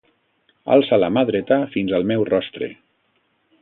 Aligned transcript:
Alça 0.75 0.99
la 1.03 1.11
mà 1.17 1.25
dreta 1.31 1.59
fins 1.77 1.95
al 1.99 2.11
meu 2.13 2.29
rostre. 2.35 2.75